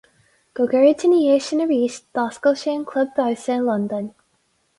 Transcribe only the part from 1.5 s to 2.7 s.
arís, d'oscail